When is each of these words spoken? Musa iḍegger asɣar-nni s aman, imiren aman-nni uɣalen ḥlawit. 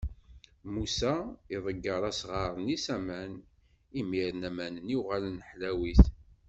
Musa 0.73 1.13
iḍegger 1.55 2.01
asɣar-nni 2.09 2.77
s 2.85 2.85
aman, 2.95 3.33
imiren 3.99 4.47
aman-nni 4.49 4.95
uɣalen 5.01 5.37
ḥlawit. 5.49 6.05